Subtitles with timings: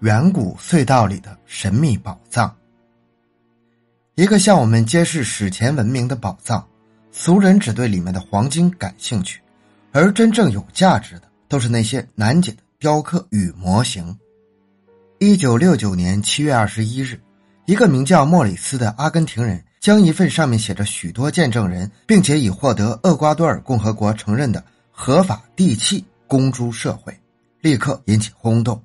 [0.00, 2.54] 远古隧道里的神秘宝藏。
[4.14, 6.66] 一个向我们揭示史前文明的宝藏，
[7.12, 9.42] 俗人只对里面的黄金感兴趣，
[9.92, 14.16] 而真正有价值的都是那些难解的雕刻与模型。
[15.18, 17.20] 一九六九年七月二十一日，
[17.66, 27.14] 一个名叫莫里斯的阿根廷人将一份上面写着许多见证人，并且已获得厄瓜多尔共和国承认的合法地契公诸社会，
[27.60, 28.82] 立刻引起轰动。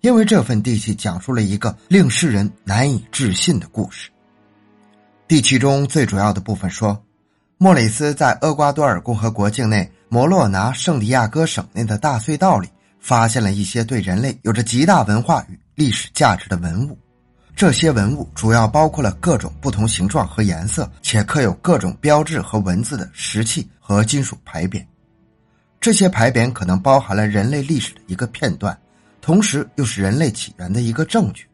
[0.00, 4.10] 因为这份地契讲述了一个令世人难以置信的故事。
[5.26, 7.02] 地契中最主要的部分说，
[7.58, 12.68] 莫里斯在厄瓜多尔共和国境内摩洛拿圣地亚哥省内的大隧道里，
[13.00, 16.96] 发现了一些对人类有着极大文化与历史价值的文物。
[17.56, 24.80] 这些文物主要包括了各种不同形状和颜色，且刻有各种标志和文字的石器和金属牌匾。
[25.80, 28.78] 这些牌匾可能包含了人类历史的一个片段。
[29.28, 31.44] 同时，又是人类起源的一个证据，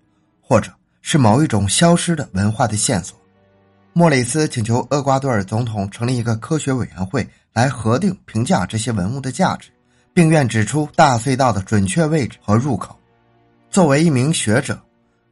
[0.41, 0.71] 或者
[1.03, 3.21] 是某一种消失的文化的线索。
[3.93, 9.71] 莫里斯请求厄瓜多尔总统成立一个科学委员会来核定、评价这些文物的价值，
[10.13, 12.97] 并愿指出大隧道的准确位置和入口。
[13.71, 14.81] 作为一名学者，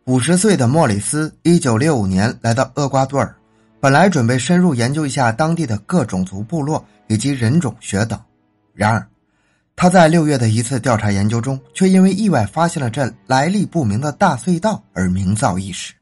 [0.06, 3.32] 五十岁的莫里斯一九六五年来到厄瓜多尔，
[3.78, 8.20] 本来准备深入研究一下当地的各种族部落以及人种学等，
[8.74, 9.06] 然而。
[9.74, 15.92] 他在六月的一次调查研究中，却因为意外发现了这来历不明的大隧道而名噪一时。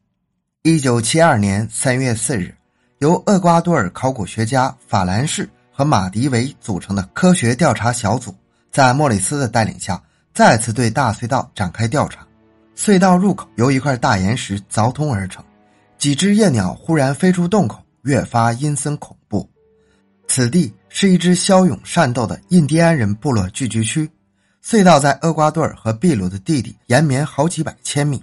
[0.62, 2.54] 一九七二年三月四日，
[2.98, 8.34] 由厄瓜多尔考古学家法兰士和马迪维组成的科学调查小组，
[8.70, 10.02] 在莫里斯的带领下，
[10.34, 12.26] 再次对大隧道展开调查。
[12.76, 15.42] 隧道入口由一块大岩石凿通而成，
[15.96, 19.48] 几只夜鸟忽然飞出洞口，越发阴森恐怖。
[20.28, 24.10] 此地是一支骁勇善斗的印第安人部落聚居区，
[24.62, 28.20] 隧道在厄瓜多尔和秘鲁的地底延绵好几百千米。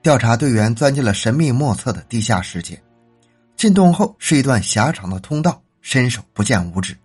[0.00, 2.80] 调查队员钻进了神秘莫测的地下世界，
[3.56, 6.96] 进洞后是一段狭长的通道，伸手不见五指。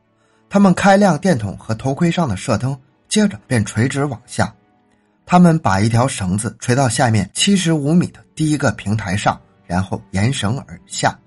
[0.48, 4.54] 他们开亮电筒和头盔上的射灯，接着便垂直往下。
[5.26, 11.18] 他们把一条绳子垂到下面七十五米的第一个平台上，然后沿绳而下。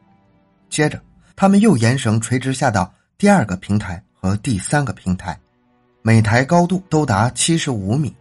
[0.70, 1.02] 接着，
[1.34, 2.92] 他们又沿绳垂直下到。
[3.22, 5.38] 第二个平台和第三个平台，
[6.02, 8.12] 每台高度都达七十五米。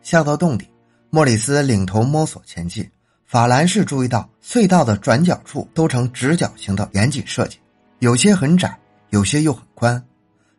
[0.00, 0.66] 下到洞底，
[1.10, 2.90] 莫里斯领头摸索前进。
[3.26, 7.58] 法兰士注意到隧道的转角处都呈直角形的严谨设计，
[7.98, 8.74] 有些很窄，
[9.10, 10.02] 有些又很宽。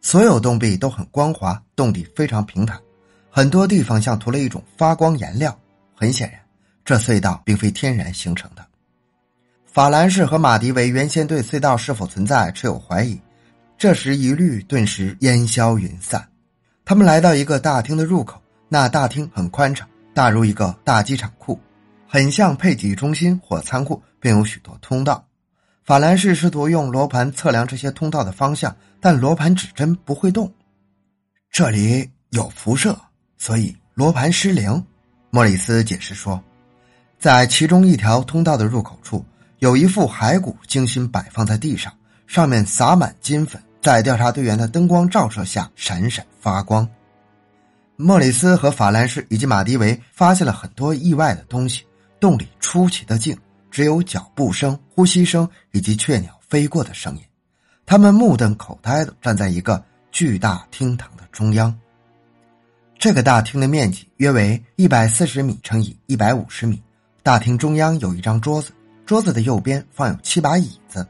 [0.02, 2.80] 所有洞壁都很光滑，洞底非常平坦，
[3.32, 5.60] 很多地方像涂了一种发光颜料。
[5.96, 6.40] 很显然，
[6.86, 8.64] 这隧道并非天然形成的。
[9.66, 13.20] 法兰士和马迪维原先对隧道是否存在持有怀疑。
[13.80, 16.28] 这时，疑虑顿时烟消云散。
[16.84, 21.58] 他们来到一个大厅的入口，那大厅很宽敞，大如一个大机场库，
[22.06, 25.26] 很像配给中心或仓库，并有许多通道。
[25.86, 30.54] 法兰士试图用罗盘测量这些通道的方向，但罗盘指针不会动。
[31.50, 33.00] 这里有辐射，
[33.38, 34.86] 所以罗盘失灵。
[35.30, 36.44] 莫里斯解释说，
[37.18, 39.24] 在其中一条通道的入口处，
[39.60, 41.94] 有一副骸骨精心摆放在地上，
[42.28, 43.62] 上面撒满金粉。
[43.90, 46.88] 在调查队员的灯光照射下闪闪发光。
[47.96, 51.84] 莫里斯和法兰士以及马迪维发现了很多意外的东西。
[52.20, 53.36] 洞里出奇的静，
[53.72, 57.24] 只有脚步声、呼吸声以及雀鸟飞过的声音。
[57.88, 61.76] 他们目瞪口呆的站在一个巨大厅堂的中央。
[63.00, 66.80] 这个大厅的面积约为一百四十米乘以一百五十米。
[67.24, 68.72] 大厅中央有一张桌子，
[69.04, 71.08] 桌子的右边放有七把椅子，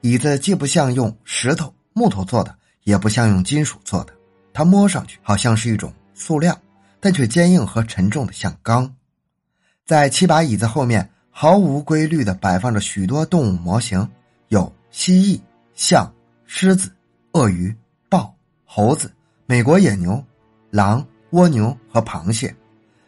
[0.00, 1.70] 椅子既不像用石头。
[1.94, 4.12] 木头做的也不像用金属做的，
[4.52, 6.54] 它摸上去好像是一种塑料，
[7.00, 8.94] 但却坚硬和沉重的像钢。
[9.86, 14.06] 在七把椅子后面，毫无规律的摆放着许多动物模型，
[14.48, 15.40] 有蜥蜴、
[15.74, 16.12] 象、
[16.46, 16.90] 狮子、
[17.32, 17.74] 鳄鱼、
[18.08, 18.34] 豹、
[18.64, 19.12] 猴子、
[19.46, 20.22] 美国野牛、
[20.70, 22.54] 狼、蜗牛和螃蟹。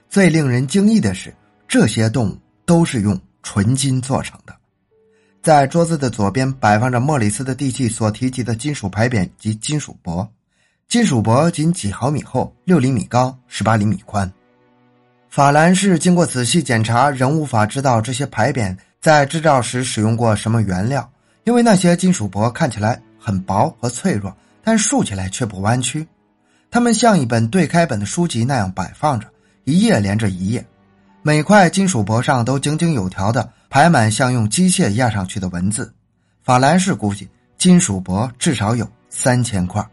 [0.09, 1.35] 最令人惊异的是，
[1.67, 4.57] 这些动物都是用纯金做成的。
[5.47, 10.29] 在桌子的左边摆放着莫里斯的地契所提及的金属牌匾及金属箔，
[10.89, 14.29] 金属箔仅几毫米厚，六厘米高，十八厘米宽。
[15.31, 21.09] 法兰士经过仔细检查，仍无法知道这些牌匾在制造时使用过什么原料，
[21.45, 26.05] 因为那些金属箔看起来很薄和脆弱，但竖起来却不弯曲。
[26.73, 29.29] 它们像一本对开本的书籍那样摆放着，
[29.63, 30.67] 一页连着一页，
[31.23, 33.49] 每块金属箔上都井井有条的。
[33.77, 35.93] 排满像用机械压上去的文字，
[36.43, 37.29] 法兰士估计
[37.59, 39.87] 金属箔至少有三千块。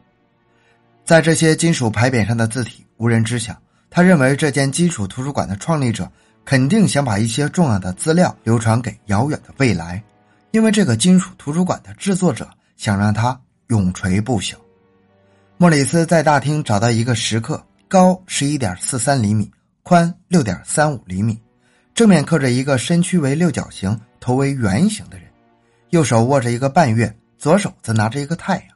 [1.03, 3.53] 在这些金属牌匾上的字体无人知晓。
[3.89, 6.09] 他认为这间金属图书馆的创立者
[6.45, 10.01] 肯定想把一些重要的资料流传给遥远的未来，
[10.51, 13.37] 因为这个金属图书馆的制作者想让它
[13.67, 14.55] 永垂不朽。
[15.57, 19.51] 莫里斯在大厅找到一个石刻，高十一点四三厘米，
[19.83, 21.37] 宽六点三五厘米，
[21.93, 25.27] 正面刻着一个身躯为六角形、头为圆形的人，
[25.91, 28.67] 右手握着一个半月，左手则拿着一个太阳。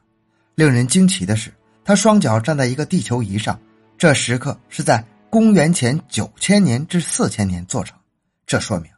[0.54, 1.52] 令人惊奇的是，
[1.84, 3.58] 他双脚站在一个地球仪上。
[3.96, 7.98] 这石刻是在公元前九千年至四千年做成，
[8.46, 8.88] 这说明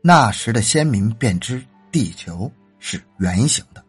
[0.00, 1.62] 那时的先民便知
[1.92, 3.84] 地球是圆形的。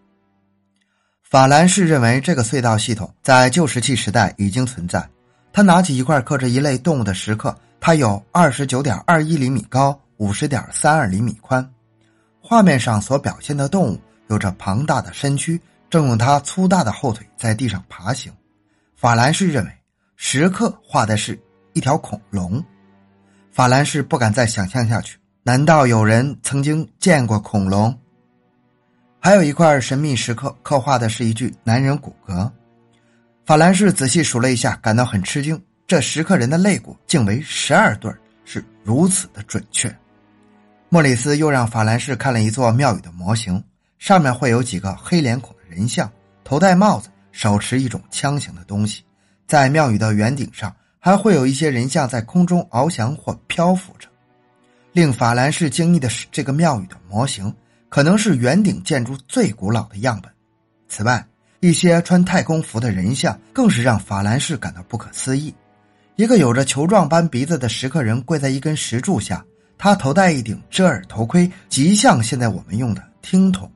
[1.24, 5.10] 法兰士认为这个隧道系统在旧石器时代已经存在。
[5.52, 11.68] 他拿起一块刻着一类动物的石刻，它有二十九点二一厘米高，五十点三二厘米宽。
[12.40, 15.60] 画面上所表现的动物有着庞大的身躯，
[15.90, 18.32] 正用它粗大的后腿在地上爬行。
[18.96, 19.72] 法兰士认为。
[20.22, 21.40] 石刻画的是
[21.72, 22.62] 一条恐龙，
[23.54, 25.18] 法兰士不敢再想象下去。
[25.44, 27.98] 难道有人曾经见过恐龙？
[29.22, 32.52] 还有一块神秘石刻，刻画的是一具男人骨骼。
[33.50, 35.60] 法兰士仔细数了一下，感到很吃惊。
[35.88, 38.14] 这十个人的肋骨竟为十二对，
[38.46, 39.92] 是如此的准确。
[40.88, 43.64] 莫里斯又让法兰士看了一座庙宇的模型，
[43.98, 46.08] 上面会有几个黑脸孔的人像，
[46.44, 49.04] 头戴帽子，手持一种枪形的东西。
[49.48, 54.08] 在庙宇的圆顶上，还会有一些人像在空中翱翔或漂浮着。
[54.92, 57.52] 令法兰士惊异的是，这个庙宇的模型
[57.90, 60.32] 可能是圆顶建筑最古老的样本。
[60.88, 61.26] 此外，
[61.62, 65.54] 一些穿太空服的人像更是让法兰士感到不可思议。
[66.16, 69.44] 一个有着球状般鼻子的石刻人跪在一根石柱下，
[69.78, 73.70] 他头戴一顶遮耳头盔，极像现在我们用的听筒。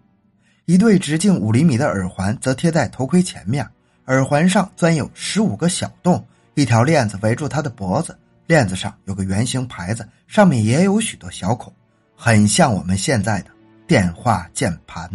[0.65, 3.67] 一对直径五厘米的耳环则贴在头盔前面。
[4.07, 6.25] 耳环上钻有十五个小洞，
[6.55, 11.71] 一条链子围住他的脖子，链子上有个圆形牌子，上面也有许多小孔，
[12.15, 13.47] 很像我们现在的
[13.87, 15.09] 电话键盘。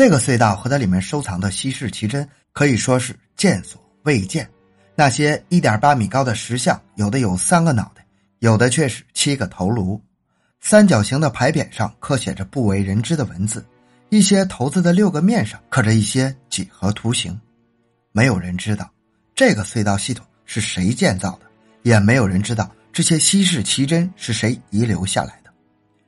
[0.00, 4.48] 这个隧道和它里面收藏的稀世奇珍可以说是见所未见。
[4.94, 8.02] 那些一点八米高的石像，有的有三个脑袋，
[8.38, 10.00] 有的却是七个头颅。
[10.58, 13.62] 三角形的牌匾上刻写着不为人知的文字，
[14.08, 17.38] 一些头子的六个面上刻着一些几何图形。
[18.12, 18.90] 没有人知道
[19.34, 21.40] 这个隧道系统是谁建造的，
[21.82, 25.50] 也没有人知道这些稀世奇珍是谁遗留下来的。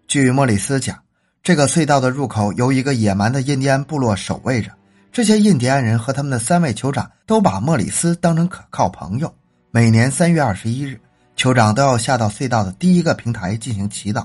[0.08, 0.98] 据莫里斯讲，
[1.42, 4.70] 这个隧道的入口由一个野蛮的印第安部落守卫着。
[5.10, 9.34] 这些印第安人和他们的三位酋长都把莫里斯当成可靠朋友。
[9.72, 11.00] 每年三月二十一日，
[11.36, 14.24] 酋长都要下到隧道的第一个平台进行祈祷。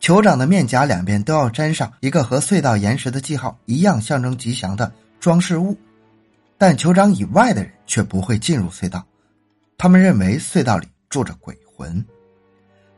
[0.00, 5.78] 酋长的面颊两边都要粘上一个和隧道岩石的记号一样象征吉祥的装饰物。
[6.58, 9.06] 但酋长以外的人却不会进入隧道，
[9.76, 12.04] 他们认为隧道里住着鬼魂。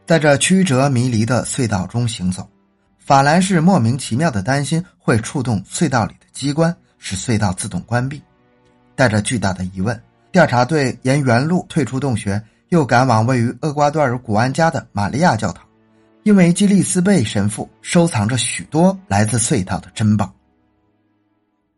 [0.07, 2.49] 在这曲折迷离的隧道中行走，
[3.11, 8.23] 法兰士莫名其妙的担心会触动隧道里的机关，使隧道自动关闭。
[8.95, 15.67] 带着巨大的疑问，调查队沿原路退出洞穴，又赶往位于厄瓜多尔古安家的玛利亚教堂，
[16.23, 20.33] 因为基利斯贝神父收藏着许多来自隧道的珍宝。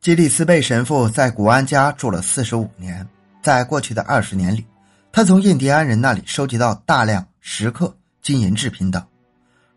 [0.03, 3.09] 基利斯贝神父在古安家住了四十五年，
[3.43, 4.67] 在过去的二十年里，
[5.11, 9.03] 他从印第安人那里收集到大量石刻、金银制品等。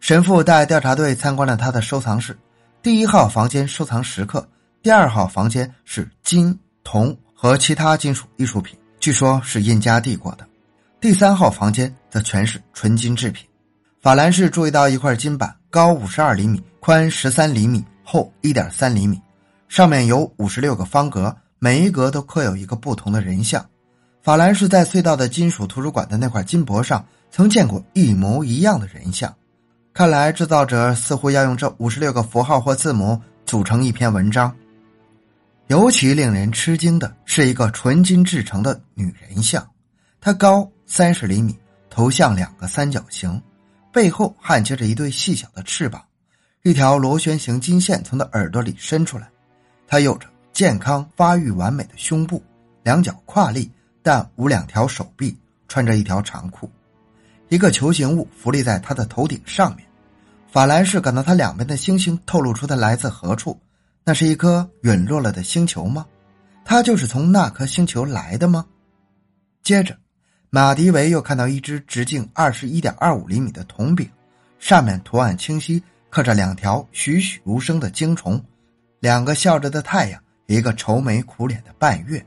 [0.05, 2.37] 神父带调查队参观了他的收藏室，
[2.83, 4.47] 第一号房间收藏石刻，
[4.83, 10.45] 第二号房间是金、铜和其他金属艺术品，据说是印加帝国的。
[11.01, 13.47] 第三号房间则全是纯金制品。
[13.99, 19.19] 法兰士注意到一块金板，高五十二厘米，宽十三厘米，厚一点三厘米。
[19.69, 23.65] 上面有五十六个方格，每一格都刻有一个不同的人像。
[24.21, 29.33] 法兰士在隧道的金属图书馆的那块金箔上曾见过一模一样的人像。
[29.95, 34.53] 看来制造者似乎要用这五十六个符号或字母组成一篇文章。
[35.67, 39.65] 尤其令人吃惊的是一个纯金制成的女人像，
[40.19, 41.57] 她高三十厘米，
[41.89, 43.41] 头像两个三角形，
[43.93, 46.03] 背后焊接着一对细小的翅膀，
[46.63, 49.29] 一条螺旋形金线从她耳朵里伸出来。
[49.87, 52.43] 她有着健康发育完美的胸部，
[52.83, 53.71] 两脚跨立，
[54.03, 55.33] 但无两条手臂，
[55.69, 56.69] 穿着一条长裤。
[57.47, 59.84] 一个球形物浮立在她的头顶上面。
[60.55, 63.59] 法兰士感到他两边的星星透露出他来自何处。
[64.05, 66.05] 那是一颗陨落了的星球吗？
[66.63, 68.65] 他就是从那颗星球来的吗？
[69.63, 69.97] 接着，
[70.49, 74.09] 马迪维又看到一只直径二十一点二五厘米的铜饼，
[74.57, 78.41] 上面图案清晰，刻着两条栩栩如生的精虫。
[79.01, 82.25] 两个笑着的太阳，一个愁眉苦脸的半月，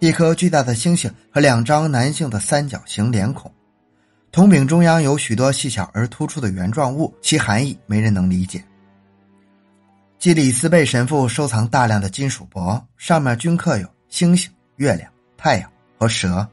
[0.00, 3.48] 一颗巨大的星星和两张男性的三角形脸孔。
[4.30, 8.62] 铜柄中央有许多细小而突出的圆状物，其含义没人能理解。
[10.18, 16.46] 基里斯贝神父收藏大量的金属箔，上面均刻有星星、月亮、太阳和蛇。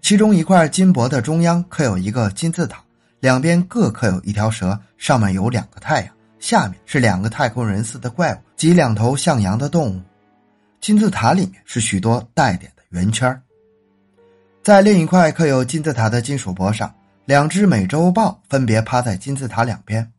[0.00, 2.82] 其中一块金箔的中央刻有一个金字塔，
[3.18, 10.00] 两边各刻有一条蛇，上面有两个太阳，下面是两个太空人似的怪物及两头像羊的动物。
[10.80, 13.42] 金字塔里面是许多带点的圆圈。
[14.62, 16.94] 在另一块刻有金字塔的金属箔上。
[17.28, 20.10] 两只美洲豹分别趴在金字塔两边，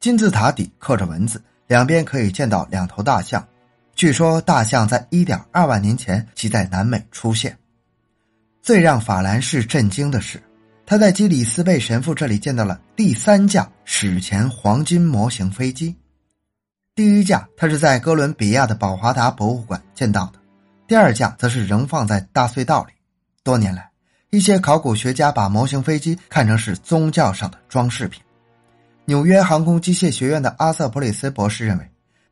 [0.00, 3.46] 金字塔底刻着文字，两边可以见到两头大象。
[3.94, 7.54] 据说大象在一点二万年前即在南美出现。
[8.62, 10.42] 最让法兰士震惊的是，
[10.86, 15.94] 他在基里斯贝神父这里见到了第三架史前黄金模型飞机。
[16.94, 20.38] 第一架他是在哥伦比亚的宝华达博物馆见到的，
[20.88, 22.94] 第二架则是仍放在大隧道里。
[23.44, 23.85] 多年来。
[24.30, 28.20] 一些考古学家把模型飞机看成是宗教上的装饰品。
[29.04, 31.90] 纽约航空机械学院的阿瑟普里斯博士认为，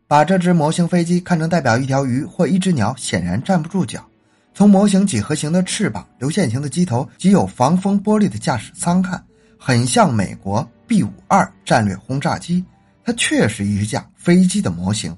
[0.09, 4.05] 把这只模型飞机看成代表一条鱼或一只鸟，显然站不住脚。
[4.53, 9.25] 从模型几何形的翅膀、流线型的机头及有防风玻璃的驾驶舱看，
[9.59, 12.65] 很像美国 B 五二战略轰炸机。
[13.05, 15.17] 它确实一架飞机的模型。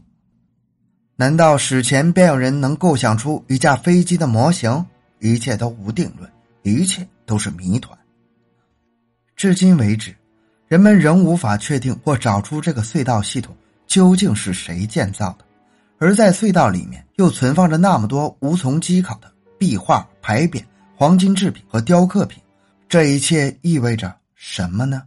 [1.16, 4.84] 难道史前便有人能构想出一架飞机的模型？
[5.20, 6.30] 一切都无定论。
[6.66, 7.96] 一切都是谜团。
[9.36, 10.12] 至今为止，
[10.66, 13.56] 人们仍无法确定或找出这个隧道系统
[13.86, 15.44] 究竟是谁建造的，
[15.98, 20.60] 而在隧道里面又存放着那么多无从稽考的壁画、牌匾、
[20.96, 22.42] 黄金制品和雕刻品，
[22.88, 25.04] 这一切意味着什么呢？